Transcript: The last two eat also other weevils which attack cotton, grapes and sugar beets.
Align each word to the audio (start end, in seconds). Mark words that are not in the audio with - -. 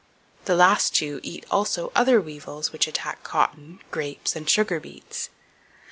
The 0.45 0.55
last 0.55 0.95
two 0.95 1.19
eat 1.21 1.45
also 1.51 1.91
other 1.95 2.19
weevils 2.19 2.71
which 2.71 2.87
attack 2.87 3.21
cotton, 3.23 3.81
grapes 3.91 4.35
and 4.35 4.49
sugar 4.49 4.79
beets. 4.79 5.29